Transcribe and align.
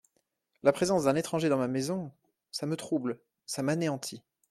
La 0.63 0.71
présence 0.71 1.03
d’un 1.03 1.15
étranger 1.15 1.47
dans 1.47 1.59
ma 1.59 1.67
maison… 1.67 2.11
ça 2.49 2.65
me 2.65 2.75
trouble… 2.75 3.19
ça 3.45 3.61
m’anéantit… 3.61 4.23